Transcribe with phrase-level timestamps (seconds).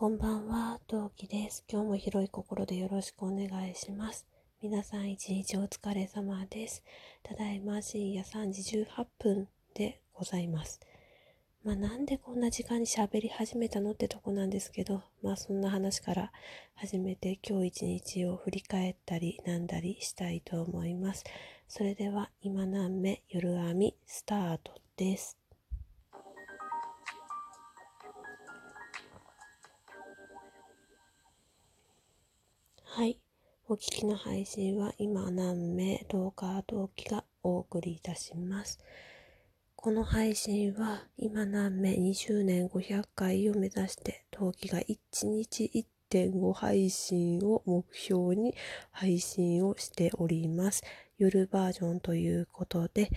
[0.00, 1.62] こんばんは、陶器です。
[1.70, 4.24] 今日も広い心でよろしくお願いします。
[4.62, 6.82] 皆さん一日お疲れ様です。
[7.22, 10.80] ただいま深夜3時18分でございます。
[11.62, 16.32] まあなんでこんな時間に喋り始めたのってとこなんですけど、まあそんな話から
[16.76, 21.24] 始めて今日一日を振り返ったりなんだりしたいと思います。
[21.68, 23.22] それでは今何目？
[23.28, 25.39] 夜編みスタートです。
[33.00, 33.18] はい。
[33.66, 38.78] お聞きの配信は今何名動画同期がお送りいたします。
[39.74, 48.54] この配信は今何名20年500回を目指して同期が1日1.5配信を目標に
[48.90, 50.84] 配信をしております。
[51.16, 53.08] 夜バージョンということで、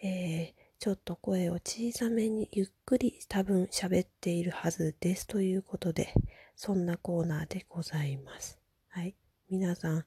[0.00, 6.14] えー、ちょっと声を小さめにゆっくり多分喋っているはずですということで、
[6.54, 8.60] そんなコーナーでございます。
[8.90, 9.16] はい。
[9.52, 10.04] 皆さん、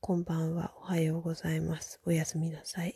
[0.00, 0.72] こんばんは。
[0.80, 2.00] おはようございます。
[2.06, 2.94] おやすみなさい。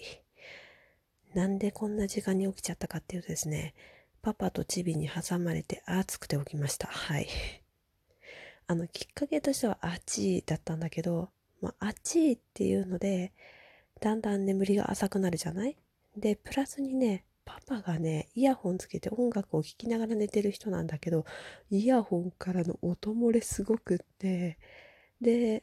[1.34, 3.74] なんでこんな時間に起きちゃったかっていうとですね、
[4.22, 6.86] パパとチビに挟まれて暑くて起きました。
[6.88, 7.28] はい。
[8.68, 11.28] あの、きっかけとしては暑いだったんだけど、
[11.60, 13.34] まあ、暑いっていうので、
[14.00, 15.76] だんだん眠りが浅くなるじゃない？
[16.16, 21.26] で、プラスにね、パパがね、イヤホンつけて音楽を聴きながら寝てる人なんだけど、
[21.70, 24.56] イヤホンからの音漏れすごくって、
[25.22, 25.62] で、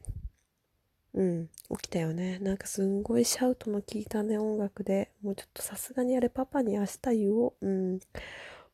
[1.13, 2.39] うん、起きたよね。
[2.39, 7.67] なんかすんごいシャウトの効いたね、音楽で、もうちょっとさすがにあれパパに明日言おう。
[7.67, 7.99] うん。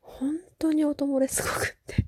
[0.01, 2.05] 本当に音漏れすごくって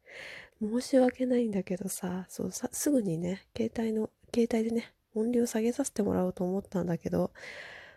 [0.60, 7.32] 申し訳ないんだけどさ、そうさ、すぐにね、携帯の、携帯でね、音量下げさせてもらおうと思ったんだけど、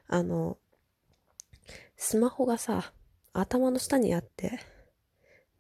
[0.08, 0.58] あの、
[1.96, 2.94] スマホがさ、
[3.34, 4.60] 頭の下にあって、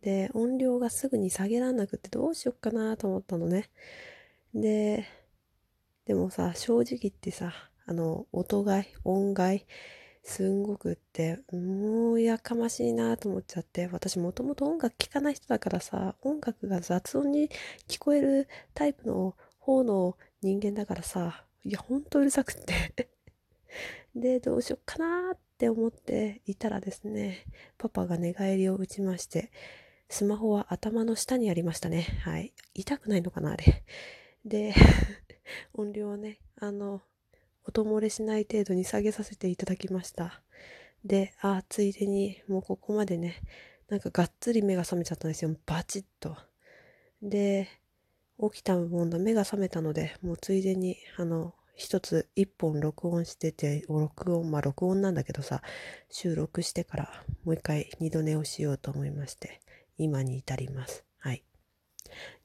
[0.02, 3.70] で、音量がすぐに下げらんなくってどうしよっかなと思ったのね。
[4.62, 5.06] で、
[6.06, 7.54] でもさ、正直言ってさ、
[7.86, 9.66] あの、音がい、音外、
[10.24, 17.50] すんごくって、もうやかましいなと思っちゃって、私もともと音楽聴かない人だからさ、音楽が雑音に
[17.88, 23.10] 聞こえるタイプの方の人間だからさ、いや、ほんとうるさくって
[24.16, 27.46] で、どうしよっかなって思っていたらですね、
[27.78, 29.52] パパが寝返りを打ちまして、
[30.10, 32.02] スマホは頭の下にありましたね。
[32.24, 32.54] はい。
[32.74, 33.84] 痛くないのかなあれ。
[34.48, 34.74] で、
[35.74, 37.02] 音量をね、あの、
[37.66, 40.42] 音漏れしない程度に下げさせていただきました。
[41.04, 43.42] で、あ、ついでに、もうここまでね、
[43.90, 45.56] なんかがっつり目が覚めちゃったんですよ。
[45.66, 46.38] バチッと。
[47.22, 47.68] で、
[48.40, 55.62] 起きたもんだ、目が覚めたので、もうついでに、あの、一つ、一本録音してて、録音、まあ録音なんだけどさ、
[56.10, 59.62] 収録してからもう一回二度寝をしようと思いまして、
[59.98, 61.04] 今に至ります。
[61.20, 61.44] はい。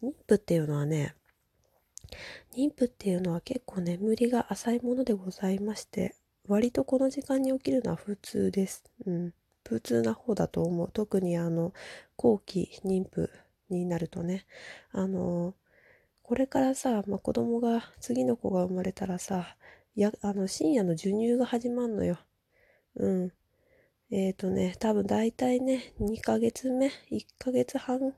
[0.03, 1.15] 妊婦っていうのはね、
[2.57, 6.15] 妊婦っていうのは結構眠りが浅いものでございまして、
[6.49, 8.85] 割とこの時間に起きるのは普通です。
[9.07, 9.35] うん。
[9.65, 10.91] 普通な方だと思う。
[10.93, 11.73] 特にあの、
[12.17, 13.31] 後期妊婦
[13.71, 14.47] になるとね、
[14.91, 15.55] あの、
[16.23, 19.57] これからさ、まあ、子供が、次の子が生まれたらさ、
[19.95, 22.19] や、あの、深夜の授乳が始まんのよ。
[22.97, 23.33] うん。
[24.11, 28.15] えっ、ー、とね、多分大体ね、2ヶ月目、1ヶ月半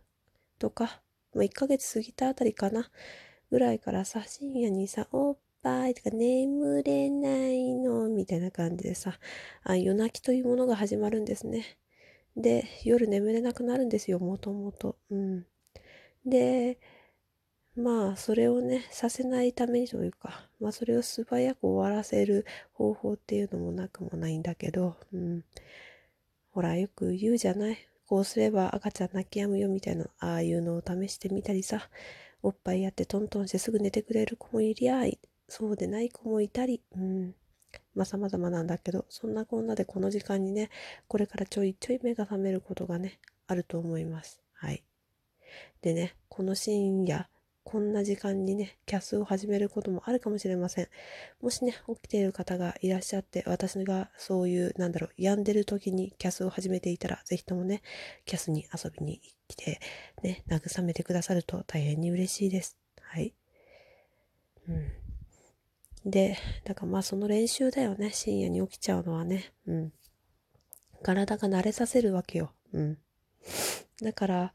[0.59, 1.03] とか、
[1.34, 2.91] まあ、1ヶ月過ぎたあたりかな。
[3.54, 9.20] ぐらいからさ、深夜にさ、おっぱいとか眠れないの、みたいな感じでさ、
[9.62, 11.78] あ夜泣きというものが始まるんですね。
[12.37, 14.97] で、夜眠れなくなるんですよ、もともと。
[15.09, 15.47] うん。
[16.26, 16.81] で、
[17.76, 25.44] まあ、それをね、させないためにというか、まあ、それを素早く終わらせる方法っていうのもなくもないんだけど、うん。
[26.50, 31.88] ほら、よく言うじゃないこうすれば赤ちゃん泣き止むよみたいな、ああいうのを試してみたりさ、
[32.44, 35.05] おっぱいやってトントンしてすぐ寝てくれる子もいりゃ
[35.49, 37.34] そうでない子もいたり、うん。
[37.94, 40.69] まあ様々なんだけど、そんなこんなでこの時間にね、
[41.09, 44.43] これからちょいちょい目が覚めることがね、あると思います。
[44.53, 44.84] はい。
[45.81, 47.30] でね、この深夜、
[47.65, 50.89] こんな時間にね、キャスを始めることもあるかもしれません。
[51.41, 57.83] もしね、起きている方がいらっしゃって、私がそういう、なんだろう、病んでる時にキャスを始めていたら、ぜひともね、
[58.27, 59.81] キャスに遊びに来て、
[60.22, 62.77] ね、慰めてくださると大変に嬉しいです。
[63.01, 63.34] はい。
[64.69, 66.10] うん。
[66.10, 68.10] で、だからまあその練習だよね。
[68.13, 69.53] 深夜に起きちゃうのはね。
[69.67, 69.93] うん。
[71.03, 72.53] 体が慣れさせるわけよ。
[72.72, 72.99] うん。
[74.03, 74.55] だから、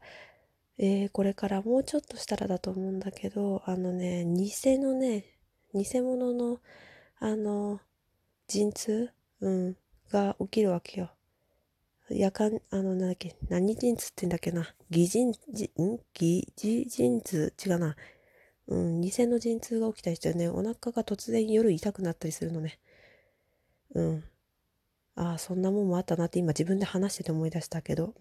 [0.82, 5.26] えー、これからもうちょっとしたらだと思うんだけど、あのね、偽のね、
[5.74, 6.58] 偽物の、
[7.18, 7.80] あの、
[8.48, 9.10] 陣痛？
[9.42, 9.76] うん、
[10.10, 11.10] が起きるわけよ。
[12.08, 14.74] 夜間、あの、なんだっけ、何陣痛って言うんだっけな？
[14.88, 15.34] 擬陣、ん？
[16.14, 16.46] 擬
[16.88, 17.52] 陣痛？
[17.62, 17.94] 違うな。
[18.66, 22.78] うん、偽の陣痛が起きたりしてね、お腹が突然夜痛くなったりするのね。
[23.94, 24.24] うん。
[25.14, 28.14] ああ、そんなもんもあったなって今自分で話してて思い出したけど。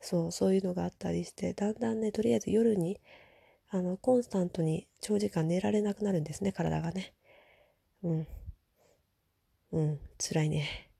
[0.00, 3.00] そう、そういうのがあったりして、だんだんね、とりあえず夜に、
[3.70, 7.14] あの、コンスタントに長時間寝られなくなるんですね、体がね。
[8.02, 8.26] うん。
[9.72, 10.90] うん、辛いね。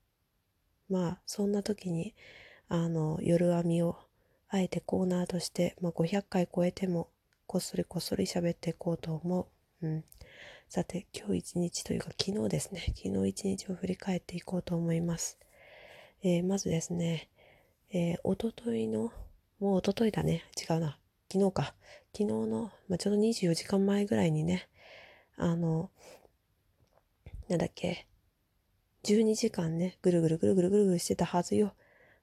[0.88, 2.14] まあ、そんな時に、
[2.68, 3.96] あの、夜編みを、
[4.48, 7.08] あえてコーナーとして、まあ、500回超えても、
[7.46, 9.48] こっそりこっそり喋っていこうと思
[9.80, 9.86] う。
[9.86, 10.04] うん。
[10.68, 15.38] さて、今日一日というか昨日ですね、昨日一日を振り返っていこうと思います。
[16.22, 17.28] えー、まずですね、
[17.90, 19.12] えー、おとといの、
[19.60, 20.98] もうおとといだね、違うな、
[21.32, 21.74] 昨日か、
[22.12, 24.68] 昨日の、まあ、ちょうど24時間前ぐらいにね、
[25.36, 25.90] あの、
[27.48, 28.06] なんだっけ、
[29.04, 31.74] 12時間ね、ぐるぐるぐるぐるぐるぐるしてたはずよ。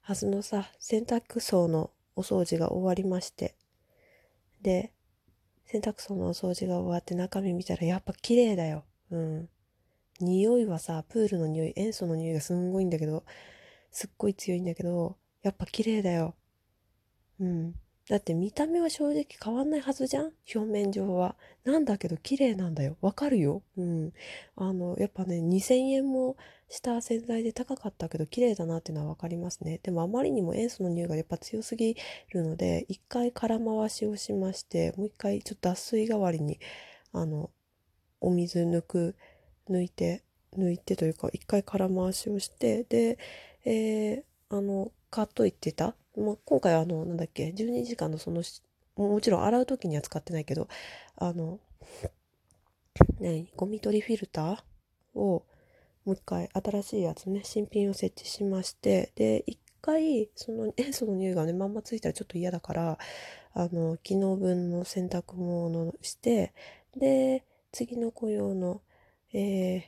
[0.01, 3.55] はずのさ、洗濯槽のお掃除が終わりまして。
[4.63, 4.91] で、
[5.65, 8.83] 洗濯槽のお掃除が終わって中身見たらやっぱ綺麗だよ。
[9.11, 9.49] うん。
[10.19, 13.23] 匂いはさ、プールの匂い、塩素の匂いがすんごいんだけど、
[13.91, 16.35] すっごい強いんだけど、やっぱ綺麗だよ。
[17.39, 17.75] うん。
[18.09, 20.31] だって見た目は正直変わんないはずじゃん？
[20.53, 21.35] 表面上は。
[21.63, 22.97] なんだけど綺麗なんだよ。
[23.01, 23.63] わかるよ。
[23.77, 24.13] うん。
[24.55, 26.35] あの、やっぱね、2000円も
[26.67, 29.79] した洗剤で高かったけど綺麗だなっていうのはわかりますね。
[29.83, 31.95] でもあまりにも塩素の匂いがやっぱ強すぎ
[32.33, 36.59] るので、一回空回しをしまして、もう一回ちょっと脱水代わりに、
[37.13, 37.49] あの、
[38.19, 39.15] お水抜く、
[39.69, 40.23] 抜いて、
[40.57, 43.17] 抜いてというか、一回空回しをして、で、
[43.63, 45.93] えー、あの、買っといてた？
[46.17, 48.43] まあ、今回はあの、なんだっけ、12時間のその、
[48.95, 50.67] もちろん洗う時には使ってないけど、
[51.17, 51.59] あの、
[53.19, 55.45] ね、ゴミ取りフィルターを、
[56.05, 62.97] もう一回新しいやつね、新品を設置しまして、で、一回、その 塩素の匂いがね、まんまついたらちょっと嫌だから、
[63.53, 66.53] あの、昨日分の洗濯物をして、
[66.97, 68.81] で、次の子用の、
[69.33, 69.83] えー、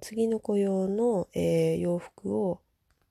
[0.00, 2.60] 次の子用の、えー、洋服を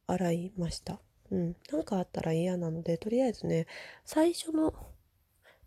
[0.08, 1.00] 洗いました。
[1.32, 1.56] うん。
[1.72, 3.68] なんかあったら嫌なので、とりあえずね、
[4.06, 4.74] 最初の、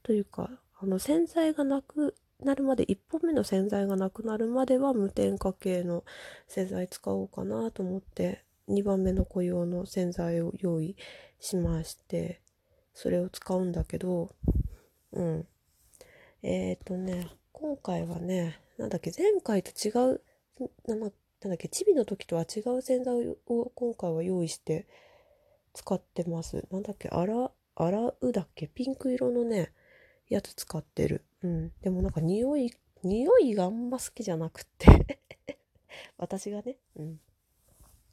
[0.03, 0.51] というか、
[0.81, 6.05] あの、洗剤がなくなるまで、1本目の洗剤がなくなるまでは無添加系の
[6.49, 10.97] 洗剤使おうかなと思って、2番目の子用の洗剤を用意
[11.39, 12.41] しまして、
[12.95, 14.35] それを使うんだけど、
[15.13, 15.47] うん。
[16.43, 20.23] えっ、ー、とね、今回はね、なんだっけ、前回と違う、
[20.87, 21.11] な
[21.43, 24.87] なんだっけ、チビの時とは違う洗剤を今回は用意して、
[25.73, 26.67] 使ってます。
[26.71, 28.67] なんだっけ、洗、洗うだっけ？
[28.69, 29.73] ピンク色のね、
[30.29, 31.25] やつ使ってる。
[31.43, 31.73] うん。
[31.81, 32.73] でもなんか匂い、
[33.03, 35.19] 匂いがあんま好きじゃなくって
[36.19, 37.21] 私がね、うん。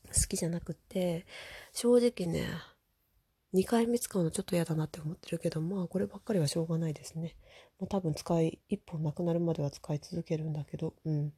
[0.07, 1.25] 好きじゃなくって、
[1.73, 2.47] 正直ね、
[3.53, 7.35] 2回目使うのちょっと嫌だなって思ってるけど、まあこればっかりはしょうがないですね。
[7.79, 11.33] まあ、多分使い、1本なくなるまでは使い続けるんだけど、うん。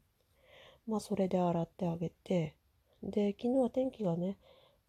[0.89, 2.55] まあそれで洗ってあげて、
[3.03, 4.37] で、昨日は天気がね、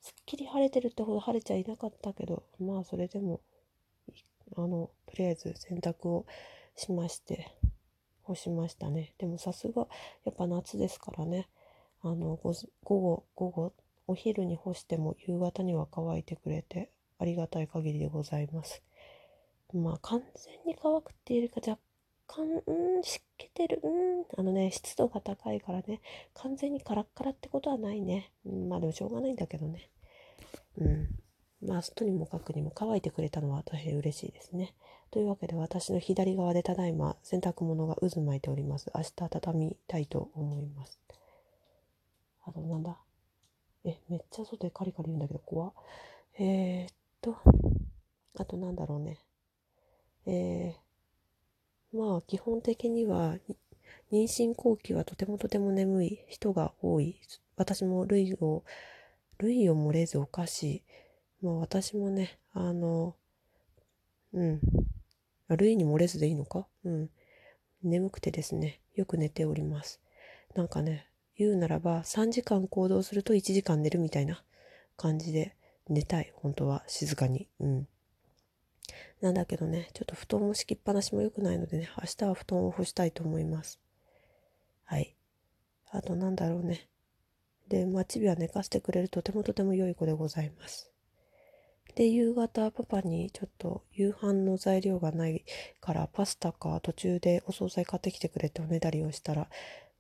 [0.01, 3.41] すっきり晴れてるってほど晴れちゃいなかったけど、まあそれでも、
[4.57, 6.25] あの、とりあえず洗濯を
[6.75, 7.55] しまして、
[8.23, 9.13] 干しましたね。
[9.19, 9.87] でもさすが、
[10.25, 11.49] やっぱ夏ですからね、
[12.03, 13.73] あの、午後、午後、
[14.07, 18.83] お昼に干しても夕方には乾いてくれて、ありがたい限りでございます。
[19.75, 21.79] まあ完全に乾くっていうか若
[22.33, 26.01] 干、うん、湿気てる、うん、あのね、湿度が高いからね、
[26.35, 28.31] 完全にカラッカラってことはないね。
[28.47, 29.91] うん、まあでもしょうがないんだけどね。
[30.79, 31.09] うん。
[31.63, 34.75] まあ、とにもかくにも乾いてくれたのは大変嬉しいですね。
[35.11, 38.91] というわけで私の左側でただいま洗濯物が渦巻いております。
[38.95, 40.99] 明日畳みたいと思います。
[42.45, 42.97] あとなんだ？
[43.85, 45.73] え、めっちゃ外でカリカリ言うんだけど怖
[46.39, 47.37] えー、っと、
[48.39, 49.19] あとなんだろうね。
[50.27, 50.90] えー、
[51.93, 53.37] まあ基本的には
[54.13, 57.21] 妊娠後期はとてもとても眠い人が多い。
[57.57, 58.65] 私も類を、
[59.39, 60.83] 類を漏れずおかしい。
[61.43, 63.15] まあ私もね、あの、
[64.33, 64.61] うん。
[65.57, 66.67] 類に漏れずでいいのか？
[66.85, 67.11] うん。
[67.83, 70.01] 眠くてですね、よく寝ております。
[70.55, 74.43] なんかね、言うならば3時間行動すると1時間寝るみたいな
[74.97, 75.57] 感じで
[75.89, 76.33] 寝たい。
[76.37, 77.49] 本当は静かに。
[77.61, 77.89] うん。
[79.21, 83.81] なんだけどね、ちょっと布団を敷きっぱなしも良くないのでね、明日は布団を干したいと思います。
[84.85, 85.17] はい。
[85.91, 86.89] あとなんだろうね。
[87.69, 90.91] で、まあ、チビは寝かせてくれるとてもとても良い子でございます。
[91.95, 95.45] で、夕方パパにちょっと夕飯の材料がない
[95.81, 99.49] からパスタか途中でお惣菜買ってきてくれておねだりをしたら、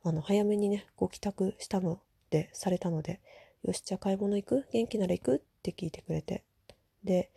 [0.02, 3.20] あの、早めにね、ご帰宅したので、されたので、
[3.62, 4.66] よし、じゃあ買い物行く？
[4.72, 5.36] 元気なら行く？
[5.36, 6.44] って聞いてくれて。
[7.04, 7.30] で、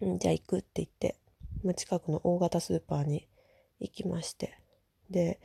[0.00, 1.16] うん、じゃあ行くって言って、
[1.62, 3.28] まあ、近くの大型スーパーに
[3.80, 4.58] 行きまして。
[5.10, 5.40] で、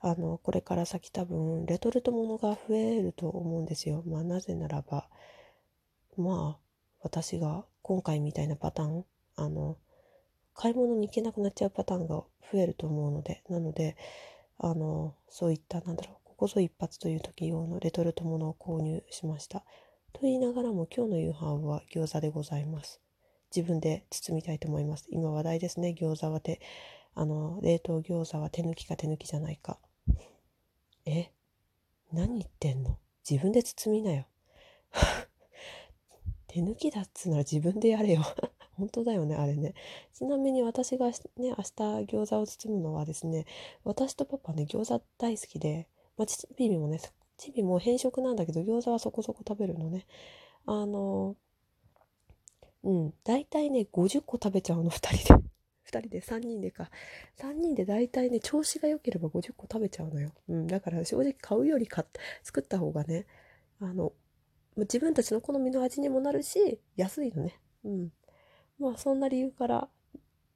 [0.00, 4.02] あの、これから先多分、レトルトものが増えると思うんですよ。
[4.06, 5.08] まあ、なぜならば、
[6.16, 6.64] まあ、
[7.00, 9.04] 私が今回みたいなパターン、
[9.36, 9.78] あの、
[10.54, 12.16] 買い物に行けなくなっちゃうパターンが
[12.52, 13.96] 増えると思うので、なので、
[14.58, 19.64] あの、そういった、なんだろう、ここぞ一発という時用のレトルトものを購入しました。
[20.12, 23.03] と言いながらも今日の夕飯は餃子でございます。
[23.54, 25.06] 自分で包みたいと思います。
[25.10, 25.94] 今話題ですね。
[25.96, 26.60] 餃子は手、
[27.14, 29.78] あの、冷凍餃子は手抜きか手抜きじゃないか。
[31.06, 31.30] え？
[32.12, 32.98] 何言ってんの？
[33.28, 34.26] 自分で包みなよ。
[36.48, 38.22] 手抜きだっつうなら自分でやれよ。
[38.76, 39.74] 本当だよね、あれね。
[40.12, 41.54] ちなみに私がね、明日
[42.06, 43.46] 餃子を包むのはですね、
[43.84, 47.00] 私とパパね、餃子大好きで、まあ、ちびもね、
[47.36, 50.06] ちびも偏食なんだけど、餃子はそこそこ食べるのね。
[50.66, 51.36] あの、
[52.84, 55.42] うん、大体ね、50個食べちゃうの、2人で。
[55.90, 56.90] 2人で3人でか。
[57.38, 60.32] 3人で大体ね、調子が良ければ50個食べちゃうのよ。
[60.48, 62.04] うん、だから正直買うより買
[62.42, 63.26] 作った方がね、
[63.80, 64.12] あの、
[64.76, 67.58] 自分たちの好みの味にもなるし、安いのね。
[67.84, 68.12] うん。
[68.78, 69.88] まあそんな理由から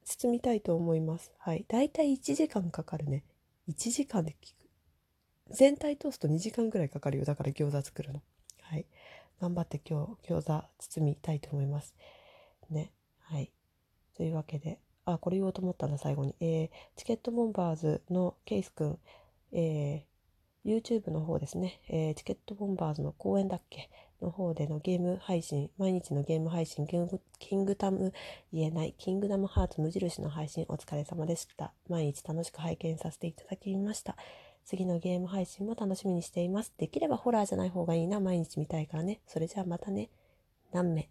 [0.03, 1.31] 包みたいと思います。
[1.37, 1.65] はい。
[1.67, 3.23] だいたい1時間かかるね。
[3.69, 4.69] 1時間で聞く。
[5.51, 7.25] 全体通すと2時間ぐらいかかるよ。
[7.25, 8.21] だから餃子作るの。
[8.61, 8.85] はい。
[9.41, 11.95] 頑張って今日餃子包みたいと思います。
[12.69, 12.91] ね。
[13.19, 13.51] はい。
[14.15, 16.35] というわけで、あ、これ言おうと思ったんだ、最後に。
[16.39, 18.99] えー、チケットボンバーズのケイスくん、
[19.51, 23.89] えー、YouTube の方ですね、えー、チケットボンバーズの公演だっけ？
[24.21, 26.97] の方でのゲーム配信、毎日のゲーム配信、キ
[27.55, 28.11] ングダム
[28.51, 31.73] 言えない、キングダムハーツ無印の配信お疲れ様でした。
[31.87, 34.17] 毎日楽しく拝見させていただきました。
[34.65, 36.73] 次のゲーム配信も楽しみにしています。
[36.77, 39.21] できればホラーじゃない方がいいな、毎日見たいからね。
[39.25, 40.09] それじゃあまたね。
[40.73, 41.09] 何名？